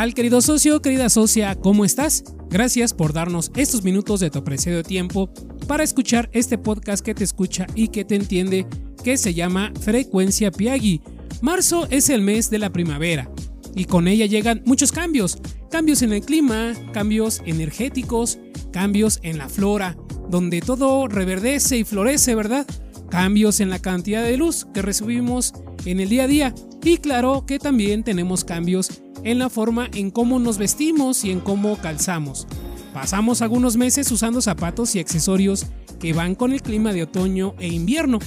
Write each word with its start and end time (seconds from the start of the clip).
tal, 0.00 0.14
querido 0.14 0.40
socio, 0.40 0.80
querida 0.80 1.10
socia? 1.10 1.54
¿Cómo 1.56 1.84
estás? 1.84 2.24
Gracias 2.48 2.94
por 2.94 3.12
darnos 3.12 3.52
estos 3.54 3.84
minutos 3.84 4.20
de 4.20 4.30
tu 4.30 4.38
apreciado 4.38 4.82
tiempo 4.82 5.30
para 5.66 5.84
escuchar 5.84 6.30
este 6.32 6.56
podcast 6.56 7.04
que 7.04 7.14
te 7.14 7.22
escucha 7.22 7.66
y 7.74 7.88
que 7.88 8.06
te 8.06 8.14
entiende, 8.14 8.66
que 9.04 9.18
se 9.18 9.34
llama 9.34 9.74
Frecuencia 9.78 10.50
Piagui. 10.50 11.02
Marzo 11.42 11.86
es 11.90 12.08
el 12.08 12.22
mes 12.22 12.48
de 12.48 12.58
la 12.58 12.70
primavera 12.70 13.30
y 13.74 13.84
con 13.84 14.08
ella 14.08 14.24
llegan 14.24 14.62
muchos 14.64 14.90
cambios. 14.90 15.36
Cambios 15.70 16.00
en 16.00 16.14
el 16.14 16.22
clima, 16.22 16.72
cambios 16.94 17.42
energéticos, 17.44 18.38
cambios 18.72 19.20
en 19.22 19.36
la 19.36 19.50
flora, 19.50 19.98
donde 20.30 20.62
todo 20.62 21.08
reverdece 21.08 21.76
y 21.76 21.84
florece, 21.84 22.34
¿verdad? 22.34 22.66
Cambios 23.10 23.60
en 23.60 23.70
la 23.70 23.80
cantidad 23.80 24.22
de 24.22 24.36
luz 24.36 24.66
que 24.72 24.82
recibimos 24.82 25.52
en 25.84 26.00
el 26.00 26.08
día 26.08 26.24
a 26.24 26.28
día 26.28 26.54
y 26.82 26.98
claro 26.98 27.44
que 27.46 27.58
también 27.58 28.04
tenemos 28.04 28.44
cambios 28.44 29.02
en 29.24 29.38
la 29.38 29.50
forma 29.50 29.88
en 29.92 30.10
cómo 30.10 30.38
nos 30.38 30.58
vestimos 30.58 31.24
y 31.24 31.30
en 31.30 31.40
cómo 31.40 31.76
calzamos. 31.78 32.46
Pasamos 32.94 33.42
algunos 33.42 33.76
meses 33.76 34.10
usando 34.10 34.40
zapatos 34.40 34.94
y 34.94 35.00
accesorios 35.00 35.66
que 35.98 36.12
van 36.12 36.34
con 36.34 36.52
el 36.52 36.62
clima 36.62 36.92
de 36.92 37.02
otoño 37.02 37.54
e 37.58 37.68
invierno, 37.68 38.18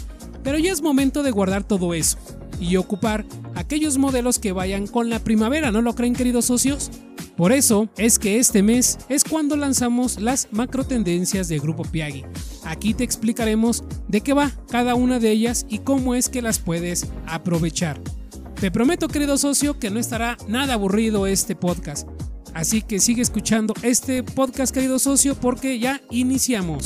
pero 0.43 0.57
ya 0.57 0.71
es 0.71 0.81
momento 0.81 1.23
de 1.23 1.31
guardar 1.31 1.63
todo 1.63 1.93
eso 1.93 2.17
y 2.59 2.75
ocupar 2.75 3.25
aquellos 3.55 3.97
modelos 3.97 4.39
que 4.39 4.51
vayan 4.51 4.87
con 4.87 5.09
la 5.09 5.19
primavera, 5.19 5.71
¿no 5.71 5.81
lo 5.81 5.95
creen 5.95 6.13
queridos 6.13 6.45
socios? 6.45 6.91
Por 7.35 7.51
eso 7.51 7.89
es 7.97 8.19
que 8.19 8.37
este 8.37 8.61
mes 8.61 8.99
es 9.09 9.23
cuando 9.23 9.57
lanzamos 9.57 10.21
las 10.21 10.47
macro 10.51 10.83
tendencias 10.83 11.47
de 11.47 11.59
Grupo 11.59 11.83
Piagui. 11.83 12.25
Aquí 12.73 12.95
te 12.95 13.03
explicaremos 13.03 13.83
de 14.07 14.21
qué 14.21 14.33
va 14.33 14.51
cada 14.67 14.95
una 14.95 15.19
de 15.19 15.29
ellas 15.29 15.63
y 15.69 15.77
cómo 15.77 16.15
es 16.15 16.27
que 16.27 16.41
las 16.41 16.57
puedes 16.57 17.05
aprovechar. 17.27 18.01
Te 18.59 18.71
prometo, 18.71 19.07
querido 19.09 19.37
socio, 19.37 19.77
que 19.77 19.91
no 19.91 19.99
estará 19.99 20.39
nada 20.47 20.73
aburrido 20.73 21.27
este 21.27 21.55
podcast. 21.55 22.07
Así 22.55 22.81
que 22.81 22.99
sigue 22.99 23.21
escuchando 23.21 23.75
este 23.83 24.23
podcast, 24.23 24.73
querido 24.73 24.97
socio, 24.97 25.35
porque 25.35 25.77
ya 25.77 26.01
iniciamos. 26.09 26.83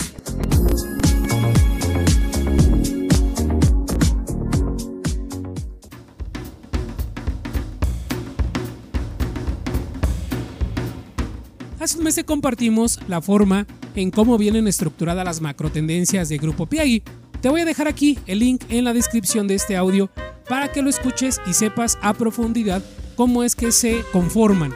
Hace 11.80 11.98
un 11.98 12.04
mes 12.04 12.16
te 12.16 12.26
compartimos 12.26 13.00
la 13.08 13.22
forma 13.22 13.66
en 13.98 14.12
cómo 14.12 14.38
vienen 14.38 14.68
estructuradas 14.68 15.26
las 15.26 15.42
macro 15.42 15.72
tendencias 15.72 16.30
de 16.30 16.38
Grupo 16.38 16.68
Piagui. 16.68 17.02
Te 17.42 17.50
voy 17.50 17.62
a 17.62 17.66
dejar 17.66 17.88
aquí 17.88 18.18
el 18.28 18.40
link 18.40 18.64
en 18.70 18.84
la 18.84 18.94
descripción 18.94 19.48
de 19.48 19.56
este 19.56 19.76
audio 19.76 20.10
para 20.48 20.72
que 20.72 20.84
lo 20.84 20.90
escuches 20.90 21.42
y 21.48 21.54
sepas 21.54 21.98
a 22.02 22.14
profundidad 22.14 22.84
cómo 23.16 23.44
es 23.44 23.56
que 23.56 23.72
se 23.72 24.04
conforman. 24.14 24.72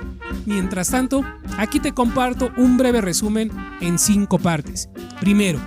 Mientras 0.45 0.89
tanto, 0.89 1.23
aquí 1.57 1.79
te 1.79 1.91
comparto 1.91 2.51
un 2.57 2.77
breve 2.77 2.99
resumen 2.99 3.51
en 3.79 3.99
cinco 3.99 4.39
partes. 4.39 4.89
Primero, 5.19 5.59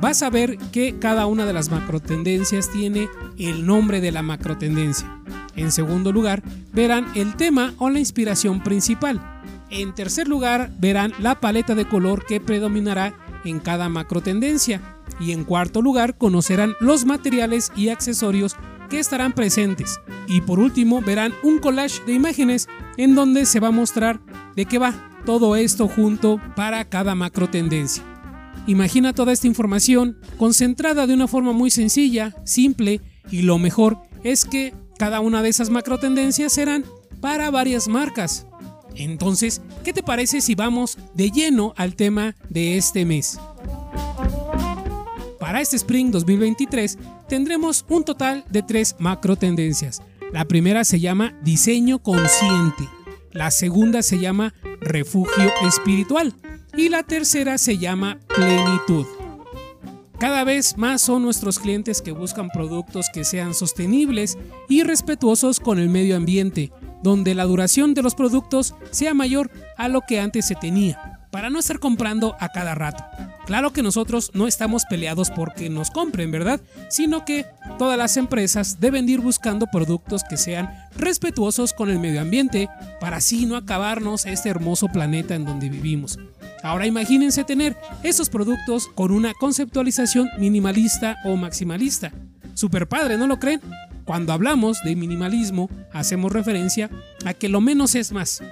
vas 0.00 0.22
a 0.22 0.30
ver 0.30 0.56
que 0.70 0.96
cada 1.00 1.26
una 1.26 1.46
de 1.46 1.52
las 1.52 1.68
macrotendencias 1.68 2.70
tiene 2.70 3.08
el 3.38 3.66
nombre 3.66 4.00
de 4.00 4.12
la 4.12 4.22
macrotendencia. 4.22 5.20
En 5.56 5.72
segundo 5.72 6.12
lugar, 6.12 6.44
verán 6.72 7.06
el 7.16 7.34
tema 7.34 7.74
o 7.78 7.90
la 7.90 7.98
inspiración 7.98 8.62
principal. 8.62 9.20
En 9.70 9.94
tercer 9.94 10.26
lugar, 10.26 10.72
verán 10.78 11.12
la 11.20 11.40
paleta 11.40 11.74
de 11.74 11.86
color 11.86 12.26
que 12.26 12.40
predominará 12.40 13.14
en 13.44 13.60
cada 13.60 13.88
macrotendencia. 13.88 14.80
Y 15.20 15.32
en 15.32 15.44
cuarto 15.44 15.82
lugar, 15.82 16.16
conocerán 16.18 16.74
los 16.80 17.04
materiales 17.04 17.70
y 17.76 17.88
accesorios 17.88 18.56
que 18.88 18.98
estarán 18.98 19.32
presentes. 19.32 20.00
Y 20.26 20.40
por 20.40 20.58
último 20.58 21.00
verán 21.00 21.32
un 21.42 21.58
collage 21.58 22.02
de 22.04 22.14
imágenes 22.14 22.68
en 22.96 23.14
donde 23.14 23.46
se 23.46 23.60
va 23.60 23.68
a 23.68 23.72
mostrar 23.72 24.20
de 24.56 24.64
qué 24.66 24.78
va 24.78 25.10
todo 25.24 25.56
esto 25.56 25.88
junto 25.88 26.40
para 26.56 26.84
cada 26.86 27.14
macro 27.14 27.48
tendencia. 27.48 28.02
Imagina 28.66 29.12
toda 29.12 29.32
esta 29.32 29.46
información 29.46 30.18
concentrada 30.36 31.06
de 31.06 31.14
una 31.14 31.28
forma 31.28 31.52
muy 31.52 31.70
sencilla, 31.70 32.34
simple 32.44 33.00
y 33.30 33.42
lo 33.42 33.58
mejor 33.58 33.98
es 34.22 34.44
que 34.44 34.74
cada 34.98 35.20
una 35.20 35.42
de 35.42 35.48
esas 35.48 35.70
macro 35.70 35.98
tendencias 35.98 36.52
serán 36.52 36.84
para 37.20 37.50
varias 37.50 37.88
marcas. 37.88 38.46
Entonces, 38.94 39.62
¿qué 39.84 39.92
te 39.92 40.02
parece 40.02 40.40
si 40.40 40.54
vamos 40.54 40.98
de 41.14 41.30
lleno 41.30 41.74
al 41.76 41.94
tema 41.96 42.34
de 42.48 42.76
este 42.76 43.04
mes? 43.04 43.38
Para 45.38 45.60
este 45.60 45.76
Spring 45.76 46.10
2023 46.10 46.98
tendremos 47.28 47.84
un 47.88 48.04
total 48.04 48.44
de 48.50 48.62
tres 48.62 48.94
macro 48.98 49.36
tendencias. 49.36 50.02
La 50.32 50.44
primera 50.44 50.84
se 50.84 51.00
llama 51.00 51.34
diseño 51.42 51.98
consciente, 52.00 52.88
la 53.32 53.50
segunda 53.50 54.02
se 54.02 54.18
llama 54.18 54.54
refugio 54.80 55.50
espiritual 55.66 56.34
y 56.76 56.88
la 56.88 57.02
tercera 57.02 57.58
se 57.58 57.78
llama 57.78 58.18
plenitud. 58.28 59.06
Cada 60.20 60.44
vez 60.44 60.76
más 60.76 61.00
son 61.00 61.22
nuestros 61.22 61.58
clientes 61.58 62.02
que 62.02 62.12
buscan 62.12 62.50
productos 62.50 63.06
que 63.12 63.24
sean 63.24 63.54
sostenibles 63.54 64.36
y 64.68 64.82
respetuosos 64.82 65.60
con 65.60 65.78
el 65.78 65.88
medio 65.88 66.14
ambiente, 66.14 66.70
donde 67.02 67.34
la 67.34 67.44
duración 67.44 67.94
de 67.94 68.02
los 68.02 68.14
productos 68.14 68.74
sea 68.90 69.14
mayor 69.14 69.50
a 69.76 69.88
lo 69.88 70.02
que 70.02 70.20
antes 70.20 70.46
se 70.46 70.54
tenía 70.54 71.20
para 71.30 71.50
no 71.50 71.58
estar 71.58 71.78
comprando 71.78 72.36
a 72.40 72.48
cada 72.48 72.74
rato. 72.74 73.04
Claro 73.46 73.72
que 73.72 73.82
nosotros 73.82 74.30
no 74.34 74.46
estamos 74.46 74.84
peleados 74.84 75.30
porque 75.30 75.70
nos 75.70 75.90
compren, 75.90 76.30
¿verdad? 76.30 76.60
Sino 76.88 77.24
que 77.24 77.46
todas 77.78 77.98
las 77.98 78.16
empresas 78.16 78.80
deben 78.80 79.08
ir 79.08 79.20
buscando 79.20 79.66
productos 79.66 80.22
que 80.24 80.36
sean 80.36 80.70
respetuosos 80.96 81.72
con 81.72 81.90
el 81.90 81.98
medio 81.98 82.20
ambiente 82.20 82.68
para 83.00 83.16
así 83.18 83.46
no 83.46 83.56
acabarnos 83.56 84.26
este 84.26 84.48
hermoso 84.48 84.88
planeta 84.88 85.34
en 85.34 85.44
donde 85.44 85.68
vivimos. 85.68 86.18
Ahora 86.62 86.86
imagínense 86.86 87.42
tener 87.44 87.76
esos 88.02 88.28
productos 88.28 88.88
con 88.88 89.10
una 89.10 89.32
conceptualización 89.34 90.28
minimalista 90.38 91.16
o 91.24 91.36
maximalista. 91.36 92.12
Super 92.54 92.86
padre, 92.86 93.16
¿no 93.16 93.26
lo 93.26 93.38
creen? 93.38 93.60
Cuando 94.10 94.32
hablamos 94.32 94.82
de 94.82 94.96
minimalismo, 94.96 95.70
hacemos 95.92 96.32
referencia 96.32 96.90
a 97.24 97.32
que 97.32 97.48
lo 97.48 97.60
menos 97.60 97.94
es 97.94 98.10
más. 98.10 98.42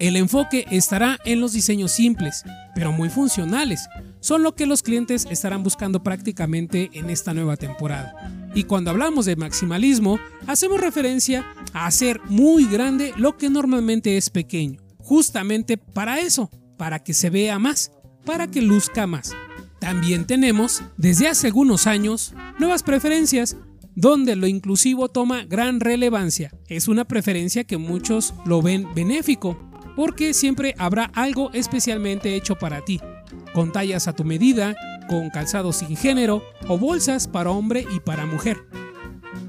El 0.00 0.16
enfoque 0.16 0.66
estará 0.72 1.20
en 1.24 1.40
los 1.40 1.52
diseños 1.52 1.92
simples, 1.92 2.42
pero 2.74 2.90
muy 2.90 3.10
funcionales. 3.10 3.86
Son 4.18 4.42
lo 4.42 4.56
que 4.56 4.66
los 4.66 4.82
clientes 4.82 5.28
estarán 5.30 5.62
buscando 5.62 6.02
prácticamente 6.02 6.90
en 6.94 7.10
esta 7.10 7.32
nueva 7.32 7.56
temporada. 7.56 8.12
Y 8.56 8.64
cuando 8.64 8.90
hablamos 8.90 9.24
de 9.24 9.36
maximalismo, 9.36 10.18
hacemos 10.48 10.80
referencia 10.80 11.46
a 11.72 11.86
hacer 11.86 12.20
muy 12.24 12.66
grande 12.66 13.12
lo 13.16 13.36
que 13.36 13.50
normalmente 13.50 14.16
es 14.16 14.30
pequeño. 14.30 14.80
Justamente 14.98 15.78
para 15.78 16.18
eso, 16.18 16.50
para 16.76 16.98
que 16.98 17.14
se 17.14 17.30
vea 17.30 17.60
más, 17.60 17.92
para 18.24 18.50
que 18.50 18.62
luzca 18.62 19.06
más. 19.06 19.30
También 19.78 20.24
tenemos, 20.26 20.82
desde 20.96 21.28
hace 21.28 21.46
algunos 21.46 21.86
años, 21.86 22.34
nuevas 22.58 22.82
preferencias 22.82 23.56
donde 23.94 24.36
lo 24.36 24.46
inclusivo 24.46 25.08
toma 25.08 25.44
gran 25.44 25.80
relevancia. 25.80 26.52
Es 26.68 26.88
una 26.88 27.04
preferencia 27.04 27.64
que 27.64 27.78
muchos 27.78 28.34
lo 28.44 28.62
ven 28.62 28.86
benéfico, 28.94 29.58
porque 29.96 30.34
siempre 30.34 30.74
habrá 30.78 31.04
algo 31.14 31.50
especialmente 31.52 32.34
hecho 32.34 32.56
para 32.56 32.84
ti, 32.84 33.00
con 33.52 33.72
tallas 33.72 34.08
a 34.08 34.14
tu 34.14 34.24
medida, 34.24 34.76
con 35.08 35.30
calzado 35.30 35.72
sin 35.72 35.96
género 35.96 36.42
o 36.66 36.78
bolsas 36.78 37.28
para 37.28 37.50
hombre 37.50 37.86
y 37.94 38.00
para 38.00 38.26
mujer. 38.26 38.58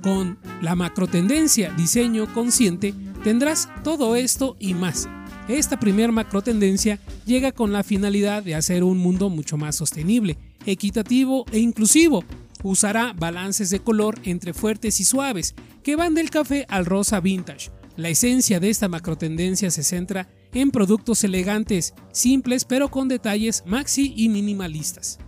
Con 0.01 0.37
la 0.61 0.75
macro 0.75 1.07
tendencia 1.07 1.71
diseño 1.71 2.31
consciente 2.33 2.93
tendrás 3.23 3.69
todo 3.83 4.15
esto 4.15 4.55
y 4.59 4.73
más. 4.73 5.09
Esta 5.47 5.79
primer 5.79 6.11
macro 6.11 6.41
tendencia 6.41 6.99
llega 7.25 7.51
con 7.51 7.71
la 7.71 7.83
finalidad 7.83 8.43
de 8.43 8.55
hacer 8.55 8.83
un 8.83 8.97
mundo 8.97 9.29
mucho 9.29 9.57
más 9.57 9.75
sostenible, 9.75 10.37
equitativo 10.65 11.45
e 11.51 11.59
inclusivo, 11.59 12.23
usará 12.69 13.13
balances 13.13 13.69
de 13.69 13.79
color 13.79 14.19
entre 14.23 14.53
fuertes 14.53 14.99
y 14.99 15.05
suaves, 15.05 15.53
que 15.83 15.95
van 15.95 16.15
del 16.15 16.31
café 16.31 16.65
al 16.67 16.85
rosa 16.85 17.19
vintage. 17.19 17.69
La 17.95 18.09
esencia 18.09 18.59
de 18.59 18.69
esta 18.69 18.89
macrotendencia 18.89 19.69
se 19.69 19.83
centra 19.83 20.27
en 20.51 20.71
productos 20.71 21.23
elegantes, 21.23 21.93
simples 22.11 22.65
pero 22.65 22.89
con 22.89 23.07
detalles 23.07 23.63
maxi 23.67 24.13
y 24.17 24.29
minimalistas. 24.29 25.19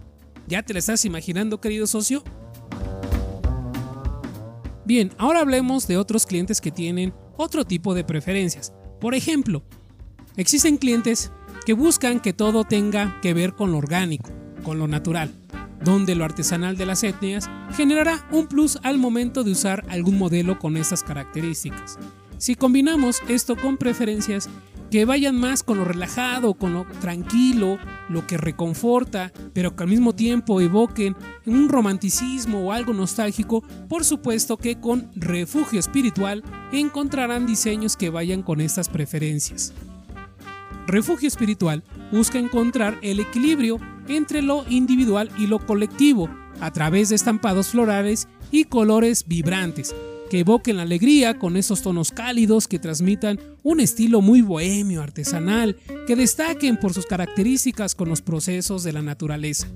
¿Ya 0.48 0.64
te 0.64 0.74
la 0.74 0.80
estás 0.80 1.06
imaginando, 1.06 1.62
querido 1.62 1.86
socio? 1.86 2.24
Bien, 4.86 5.12
ahora 5.18 5.42
hablemos 5.42 5.88
de 5.88 5.98
otros 5.98 6.26
clientes 6.26 6.60
que 6.60 6.72
tienen 6.72 7.14
otro 7.38 7.66
tipo 7.66 7.94
de 7.94 8.04
preferencias. 8.04 8.74
Por 9.00 9.14
ejemplo, 9.14 9.64
existen 10.38 10.78
clientes 10.78 11.32
que 11.68 11.74
buscan 11.74 12.20
que 12.20 12.34
todo 12.34 12.64
tenga 12.64 13.20
que 13.22 13.36
ver 13.36 13.54
con 13.54 13.72
lo 13.72 13.78
orgánico, 13.78 14.32
con 14.64 14.80
lo 14.80 14.88
natural 14.88 15.32
donde 15.84 16.16
lo 16.16 16.26
artesanal 16.26 16.78
de 16.78 16.86
las 16.86 17.04
etnias 17.04 17.50
generará 17.76 18.28
un 18.32 18.48
plus 18.48 18.80
al 18.84 18.98
momento 18.98 19.44
de 19.44 19.52
usar 19.52 19.86
algún 19.90 20.18
modelo 20.18 20.60
con 20.60 20.78
estas 20.78 21.04
características. 21.04 21.98
Si 22.38 22.56
combinamos 22.56 23.22
esto 23.28 23.56
con 23.56 23.78
preferencias 23.78 24.50
que 24.92 25.06
vayan 25.06 25.40
más 25.40 25.64
con 25.64 25.78
lo 25.78 25.86
relajado, 25.86 26.54
con 26.54 26.74
lo 26.74 26.86
tranquilo, 27.02 27.78
lo 28.10 28.26
que 28.26 28.38
reconforta, 28.38 29.34
pero 29.54 29.76
que 29.76 29.84
al 29.84 29.90
mismo 29.90 30.14
tiempo 30.14 30.62
evoquen 30.62 31.16
un 31.46 31.68
romanticismo 31.68 32.60
o 32.68 32.72
algo 32.72 32.94
nostálgico, 32.94 33.64
por 33.90 34.06
supuesto 34.06 34.58
que 34.58 34.80
con 34.80 35.12
refugio 35.16 35.80
espiritual 35.80 36.44
encontrarán 36.72 37.46
diseños 37.46 37.98
que 37.98 38.10
vayan 38.10 38.44
con 38.44 38.62
estas 38.62 38.88
preferencias. 38.88 39.74
Refugio 40.88 41.28
Espiritual 41.28 41.84
busca 42.14 42.40
encontrar 42.40 42.98
el 43.02 43.20
equilibrio 43.20 43.78
entre 44.08 44.42
lo 44.42 44.66
individual 44.70 45.30
y 45.38 45.48
lo 45.48 45.60
colectivo 45.60 46.30
a 46.60 46.72
través 46.72 47.10
de 47.10 47.16
estampados 47.16 47.70
florales 47.70 48.28
y 48.52 48.66
colores 48.66 49.26
vibrantes 49.28 49.94
que 50.30 50.40
evoquen 50.40 50.78
la 50.78 50.84
alegría 50.84 51.40
con 51.40 51.58
esos 51.58 51.82
tonos 51.82 52.12
cálidos 52.12 52.68
que 52.68 52.80
transmitan 52.80 53.40
un 53.64 53.80
estilo 53.80 54.22
muy 54.22 54.42
bohemio, 54.42 55.02
artesanal, 55.02 55.78
que 56.06 56.16
destaquen 56.16 56.78
por 56.78 56.94
sus 56.94 57.06
características 57.06 57.96
con 57.96 58.10
los 58.10 58.22
procesos 58.22 58.84
de 58.84 58.94
la 58.94 59.02
naturaleza. 59.02 59.68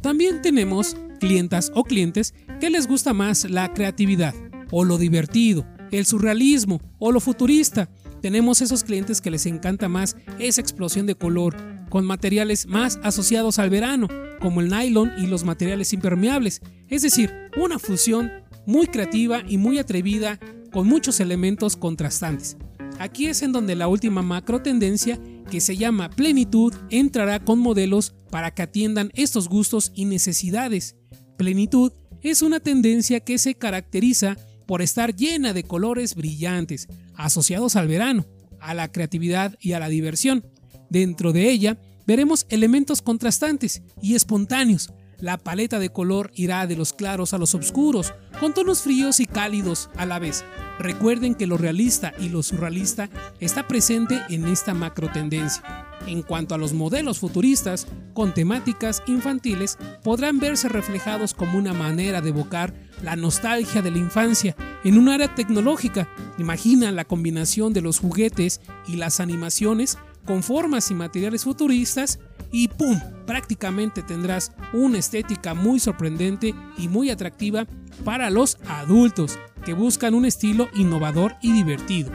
También 0.00 0.42
tenemos 0.42 0.96
clientas 1.20 1.70
o 1.74 1.84
clientes 1.84 2.34
que 2.60 2.70
les 2.70 2.86
gusta 2.86 3.12
más 3.12 3.48
la 3.48 3.72
creatividad, 3.72 4.34
o 4.70 4.84
lo 4.84 4.98
divertido, 4.98 5.66
el 5.90 6.06
surrealismo, 6.06 6.80
o 6.98 7.12
lo 7.12 7.20
futurista. 7.20 7.88
Tenemos 8.20 8.60
esos 8.60 8.84
clientes 8.84 9.20
que 9.20 9.30
les 9.30 9.46
encanta 9.46 9.88
más 9.88 10.16
esa 10.38 10.60
explosión 10.60 11.06
de 11.06 11.14
color, 11.14 11.56
con 11.88 12.04
materiales 12.04 12.66
más 12.66 13.00
asociados 13.02 13.58
al 13.58 13.70
verano, 13.70 14.08
como 14.40 14.60
el 14.60 14.68
nylon 14.68 15.12
y 15.18 15.26
los 15.26 15.44
materiales 15.44 15.92
impermeables, 15.92 16.60
es 16.88 17.02
decir, 17.02 17.32
una 17.56 17.78
fusión 17.78 18.30
muy 18.66 18.86
creativa 18.86 19.42
y 19.48 19.58
muy 19.58 19.78
atrevida 19.78 20.38
con 20.70 20.86
muchos 20.86 21.18
elementos 21.20 21.76
contrastantes. 21.76 22.56
Aquí 22.98 23.26
es 23.26 23.42
en 23.42 23.52
donde 23.52 23.74
la 23.74 23.88
última 23.88 24.22
macro 24.22 24.60
tendencia, 24.60 25.18
que 25.50 25.60
se 25.60 25.76
llama 25.76 26.10
plenitud, 26.10 26.74
entrará 26.90 27.40
con 27.40 27.58
modelos 27.58 28.14
para 28.30 28.52
que 28.52 28.62
atiendan 28.62 29.10
estos 29.14 29.48
gustos 29.48 29.90
y 29.94 30.04
necesidades. 30.04 30.96
Plenitud 31.38 31.92
es 32.20 32.42
una 32.42 32.60
tendencia 32.60 33.20
que 33.20 33.38
se 33.38 33.54
caracteriza 33.54 34.36
por 34.66 34.82
estar 34.82 35.16
llena 35.16 35.52
de 35.52 35.64
colores 35.64 36.14
brillantes, 36.14 36.88
asociados 37.24 37.76
al 37.76 37.88
verano, 37.88 38.26
a 38.60 38.74
la 38.74 38.90
creatividad 38.90 39.56
y 39.60 39.72
a 39.72 39.78
la 39.78 39.88
diversión. 39.88 40.44
Dentro 40.88 41.32
de 41.32 41.50
ella 41.50 41.78
veremos 42.06 42.46
elementos 42.48 43.02
contrastantes 43.02 43.82
y 44.02 44.14
espontáneos. 44.14 44.92
La 45.18 45.36
paleta 45.36 45.78
de 45.78 45.90
color 45.90 46.30
irá 46.34 46.66
de 46.66 46.76
los 46.76 46.92
claros 46.92 47.34
a 47.34 47.38
los 47.38 47.54
oscuros, 47.54 48.14
con 48.38 48.54
tonos 48.54 48.82
fríos 48.82 49.20
y 49.20 49.26
cálidos 49.26 49.90
a 49.96 50.06
la 50.06 50.18
vez. 50.18 50.44
Recuerden 50.78 51.34
que 51.34 51.46
lo 51.46 51.58
realista 51.58 52.14
y 52.18 52.30
lo 52.30 52.42
surrealista 52.42 53.10
está 53.38 53.68
presente 53.68 54.18
en 54.30 54.48
esta 54.48 54.72
macro 54.72 55.10
tendencia. 55.12 55.89
En 56.06 56.22
cuanto 56.22 56.54
a 56.54 56.58
los 56.58 56.72
modelos 56.72 57.18
futuristas, 57.18 57.86
con 58.14 58.34
temáticas 58.34 59.02
infantiles, 59.06 59.78
podrán 60.02 60.38
verse 60.38 60.68
reflejados 60.68 61.34
como 61.34 61.58
una 61.58 61.72
manera 61.72 62.20
de 62.20 62.30
evocar 62.30 62.74
la 63.02 63.16
nostalgia 63.16 63.82
de 63.82 63.90
la 63.90 63.98
infancia 63.98 64.56
en 64.84 64.98
un 64.98 65.08
área 65.08 65.34
tecnológica. 65.34 66.08
Imagina 66.38 66.90
la 66.90 67.04
combinación 67.04 67.72
de 67.72 67.82
los 67.82 67.98
juguetes 67.98 68.60
y 68.86 68.96
las 68.96 69.20
animaciones 69.20 69.98
con 70.24 70.42
formas 70.42 70.90
y 70.90 70.94
materiales 70.94 71.44
futuristas 71.44 72.18
y 72.52 72.68
¡pum! 72.68 72.98
prácticamente 73.26 74.02
tendrás 74.02 74.52
una 74.72 74.98
estética 74.98 75.54
muy 75.54 75.80
sorprendente 75.80 76.54
y 76.78 76.88
muy 76.88 77.10
atractiva 77.10 77.66
para 78.04 78.30
los 78.30 78.58
adultos 78.66 79.38
que 79.64 79.74
buscan 79.74 80.14
un 80.14 80.24
estilo 80.24 80.68
innovador 80.74 81.36
y 81.42 81.52
divertido. 81.52 82.10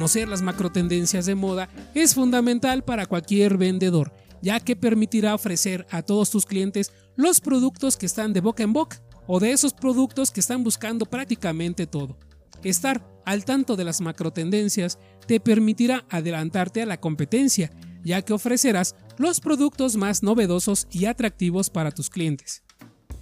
Conocer 0.00 0.28
las 0.28 0.40
macro 0.40 0.72
tendencias 0.72 1.26
de 1.26 1.34
moda 1.34 1.68
es 1.94 2.14
fundamental 2.14 2.82
para 2.82 3.04
cualquier 3.04 3.58
vendedor, 3.58 4.14
ya 4.40 4.58
que 4.58 4.74
permitirá 4.74 5.34
ofrecer 5.34 5.86
a 5.90 6.00
todos 6.00 6.30
tus 6.30 6.46
clientes 6.46 6.90
los 7.16 7.42
productos 7.42 7.98
que 7.98 8.06
están 8.06 8.32
de 8.32 8.40
boca 8.40 8.62
en 8.62 8.72
boca 8.72 9.02
o 9.26 9.40
de 9.40 9.52
esos 9.52 9.74
productos 9.74 10.30
que 10.30 10.40
están 10.40 10.64
buscando 10.64 11.04
prácticamente 11.04 11.86
todo. 11.86 12.16
Estar 12.64 13.06
al 13.26 13.44
tanto 13.44 13.76
de 13.76 13.84
las 13.84 14.00
macro 14.00 14.32
tendencias 14.32 14.98
te 15.26 15.38
permitirá 15.38 16.06
adelantarte 16.08 16.80
a 16.80 16.86
la 16.86 16.98
competencia, 16.98 17.70
ya 18.02 18.22
que 18.22 18.32
ofrecerás 18.32 18.96
los 19.18 19.38
productos 19.40 19.96
más 19.96 20.22
novedosos 20.22 20.86
y 20.90 21.04
atractivos 21.04 21.68
para 21.68 21.90
tus 21.90 22.08
clientes. 22.08 22.62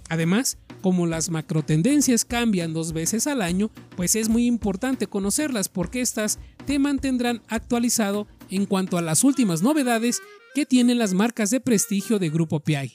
Además, 0.09 0.57
como 0.81 1.05
las 1.05 1.29
macro 1.29 1.63
tendencias 1.63 2.25
cambian 2.25 2.73
dos 2.73 2.93
veces 2.93 3.27
al 3.27 3.41
año, 3.41 3.69
pues 3.95 4.15
es 4.15 4.27
muy 4.27 4.45
importante 4.45 5.07
conocerlas 5.07 5.69
porque 5.69 6.01
estas 6.01 6.39
te 6.65 6.79
mantendrán 6.79 7.41
actualizado 7.47 8.27
en 8.49 8.65
cuanto 8.65 8.97
a 8.97 9.01
las 9.01 9.23
últimas 9.23 9.61
novedades 9.61 10.21
que 10.55 10.65
tienen 10.65 10.97
las 10.97 11.13
marcas 11.13 11.51
de 11.51 11.59
prestigio 11.59 12.17
de 12.17 12.29
Grupo 12.29 12.59
Piai. 12.59 12.93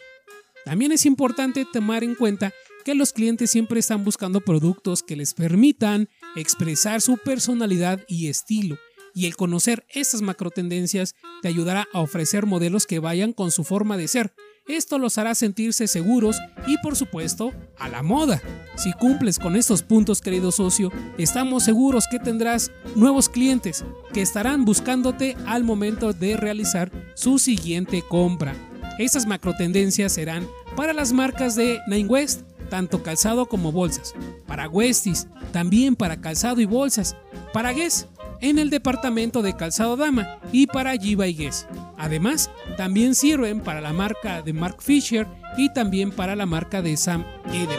También 0.64 0.92
es 0.92 1.06
importante 1.06 1.66
tomar 1.70 2.02
en 2.02 2.14
cuenta 2.14 2.52
que 2.84 2.94
los 2.94 3.12
clientes 3.12 3.50
siempre 3.50 3.80
están 3.80 4.04
buscando 4.04 4.40
productos 4.40 5.02
que 5.02 5.16
les 5.16 5.34
permitan 5.34 6.08
expresar 6.36 7.00
su 7.00 7.16
personalidad 7.18 8.00
y 8.08 8.28
estilo, 8.28 8.78
y 9.14 9.26
el 9.26 9.36
conocer 9.36 9.86
estas 9.88 10.22
macro 10.22 10.50
tendencias 10.50 11.14
te 11.42 11.48
ayudará 11.48 11.86
a 11.92 12.00
ofrecer 12.00 12.46
modelos 12.46 12.86
que 12.86 12.98
vayan 12.98 13.32
con 13.32 13.50
su 13.52 13.62
forma 13.62 13.96
de 13.96 14.08
ser. 14.08 14.34
Esto 14.66 14.98
los 14.98 15.18
hará 15.18 15.34
sentirse 15.34 15.86
seguros 15.86 16.38
y 16.66 16.78
por 16.78 16.96
supuesto 16.96 17.52
a 17.78 17.88
la 17.90 18.02
moda. 18.02 18.40
Si 18.76 18.94
cumples 18.94 19.38
con 19.38 19.56
estos 19.56 19.82
puntos 19.82 20.22
querido 20.22 20.52
socio, 20.52 20.90
estamos 21.18 21.64
seguros 21.64 22.06
que 22.10 22.18
tendrás 22.18 22.72
nuevos 22.96 23.28
clientes 23.28 23.84
que 24.14 24.22
estarán 24.22 24.64
buscándote 24.64 25.36
al 25.46 25.64
momento 25.64 26.14
de 26.14 26.38
realizar 26.38 26.90
su 27.14 27.38
siguiente 27.38 28.02
compra. 28.08 28.54
Estas 28.98 29.26
macro 29.26 29.54
tendencias 29.54 30.12
serán 30.12 30.48
para 30.76 30.94
las 30.94 31.12
marcas 31.12 31.56
de 31.56 31.80
Nine 31.86 32.08
West, 32.08 32.42
tanto 32.70 33.02
calzado 33.02 33.46
como 33.46 33.70
bolsas, 33.70 34.14
para 34.46 34.68
Westies, 34.68 35.28
también 35.52 35.94
para 35.94 36.22
calzado 36.22 36.62
y 36.62 36.64
bolsas, 36.64 37.16
para 37.52 37.72
Guess, 37.72 38.08
en 38.40 38.58
el 38.58 38.70
departamento 38.70 39.42
de 39.42 39.56
calzado 39.56 39.96
dama 39.96 40.38
y 40.52 40.66
para 40.66 40.96
Giva 40.96 41.26
y 41.26 41.34
Guess. 41.34 41.66
Además, 41.98 42.50
también 42.76 43.14
sirven 43.14 43.60
para 43.60 43.80
la 43.80 43.92
marca 43.92 44.42
de 44.42 44.52
Mark 44.52 44.76
Fisher 44.80 45.26
y 45.56 45.72
también 45.72 46.10
para 46.10 46.36
la 46.36 46.46
marca 46.46 46.82
de 46.82 46.96
Sam 46.96 47.24
Eden. 47.52 47.78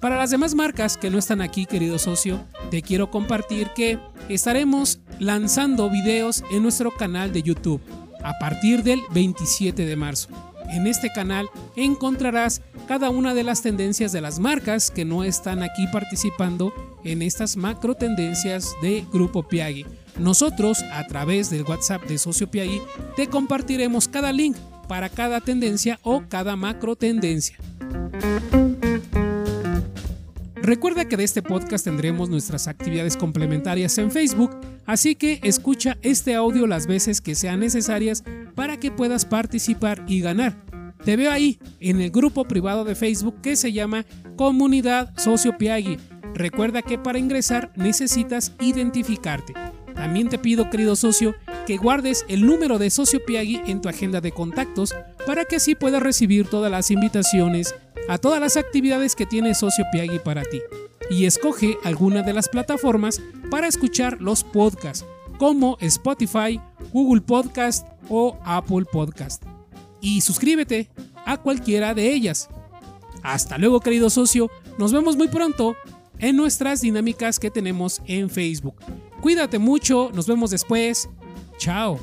Para 0.00 0.16
las 0.16 0.30
demás 0.30 0.54
marcas 0.54 0.96
que 0.96 1.10
no 1.10 1.18
están 1.18 1.40
aquí, 1.40 1.66
querido 1.66 1.98
socio, 1.98 2.40
te 2.70 2.82
quiero 2.82 3.10
compartir 3.10 3.70
que 3.74 3.98
estaremos 4.28 5.00
lanzando 5.18 5.90
videos 5.90 6.44
en 6.50 6.62
nuestro 6.62 6.90
canal 6.90 7.32
de 7.32 7.42
YouTube 7.42 7.80
a 8.22 8.38
partir 8.38 8.82
del 8.82 9.00
27 9.12 9.84
de 9.84 9.96
marzo. 9.96 10.28
En 10.70 10.86
este 10.86 11.10
canal 11.10 11.48
encontrarás 11.76 12.62
cada 12.86 13.10
una 13.10 13.34
de 13.34 13.42
las 13.42 13.62
tendencias 13.62 14.12
de 14.12 14.20
las 14.20 14.38
marcas 14.38 14.90
que 14.90 15.04
no 15.04 15.24
están 15.24 15.62
aquí 15.62 15.86
participando 15.92 16.72
en 17.04 17.22
estas 17.22 17.56
macro 17.56 17.94
tendencias 17.94 18.74
de 18.82 19.04
Grupo 19.12 19.42
Piagui. 19.48 19.86
Nosotros, 20.18 20.82
a 20.92 21.06
través 21.06 21.48
del 21.50 21.62
WhatsApp 21.62 22.04
de 22.04 22.18
Socio 22.18 22.50
Piagui, 22.50 22.82
te 23.16 23.28
compartiremos 23.28 24.08
cada 24.08 24.32
link 24.32 24.56
para 24.88 25.08
cada 25.08 25.40
tendencia 25.40 26.00
o 26.02 26.22
cada 26.28 26.56
macro 26.56 26.96
tendencia. 26.96 27.56
Recuerda 30.68 31.06
que 31.06 31.16
de 31.16 31.24
este 31.24 31.40
podcast 31.40 31.86
tendremos 31.86 32.28
nuestras 32.28 32.68
actividades 32.68 33.16
complementarias 33.16 33.96
en 33.96 34.10
Facebook, 34.10 34.50
así 34.84 35.14
que 35.14 35.40
escucha 35.42 35.96
este 36.02 36.34
audio 36.34 36.66
las 36.66 36.86
veces 36.86 37.22
que 37.22 37.34
sean 37.34 37.60
necesarias 37.60 38.22
para 38.54 38.76
que 38.76 38.90
puedas 38.90 39.24
participar 39.24 40.04
y 40.06 40.20
ganar. 40.20 40.62
Te 41.02 41.16
veo 41.16 41.32
ahí, 41.32 41.58
en 41.80 42.02
el 42.02 42.10
grupo 42.10 42.44
privado 42.44 42.84
de 42.84 42.94
Facebook 42.94 43.40
que 43.40 43.56
se 43.56 43.72
llama 43.72 44.04
Comunidad 44.36 45.14
Socio 45.16 45.56
Piagui. 45.56 45.96
Recuerda 46.34 46.82
que 46.82 46.98
para 46.98 47.18
ingresar 47.18 47.72
necesitas 47.74 48.52
identificarte. 48.60 49.54
También 49.94 50.28
te 50.28 50.36
pido, 50.36 50.68
querido 50.68 50.96
socio, 50.96 51.34
que 51.68 51.76
guardes 51.76 52.24
el 52.28 52.46
número 52.46 52.78
de 52.78 52.88
Socio 52.88 53.22
Piagui 53.22 53.60
en 53.66 53.82
tu 53.82 53.90
agenda 53.90 54.22
de 54.22 54.32
contactos 54.32 54.94
para 55.26 55.44
que 55.44 55.56
así 55.56 55.74
puedas 55.74 56.02
recibir 56.02 56.48
todas 56.48 56.72
las 56.72 56.90
invitaciones 56.90 57.74
a 58.08 58.16
todas 58.16 58.40
las 58.40 58.56
actividades 58.56 59.14
que 59.14 59.26
tiene 59.26 59.54
Socio 59.54 59.84
Piagui 59.92 60.18
para 60.18 60.44
ti. 60.44 60.62
Y 61.10 61.26
escoge 61.26 61.76
alguna 61.84 62.22
de 62.22 62.32
las 62.32 62.48
plataformas 62.48 63.20
para 63.50 63.66
escuchar 63.66 64.18
los 64.18 64.44
podcasts, 64.44 65.04
como 65.36 65.76
Spotify, 65.80 66.58
Google 66.90 67.20
Podcast 67.20 67.86
o 68.08 68.38
Apple 68.46 68.86
Podcast. 68.90 69.42
Y 70.00 70.22
suscríbete 70.22 70.88
a 71.26 71.36
cualquiera 71.36 71.92
de 71.92 72.10
ellas. 72.10 72.48
Hasta 73.22 73.58
luego, 73.58 73.80
querido 73.80 74.08
socio. 74.08 74.50
Nos 74.78 74.94
vemos 74.94 75.18
muy 75.18 75.28
pronto 75.28 75.76
en 76.18 76.34
nuestras 76.34 76.80
dinámicas 76.80 77.38
que 77.38 77.50
tenemos 77.50 78.00
en 78.06 78.30
Facebook. 78.30 78.76
Cuídate 79.20 79.58
mucho, 79.58 80.10
nos 80.14 80.26
vemos 80.26 80.50
después. 80.50 81.10
Chao. 81.58 81.98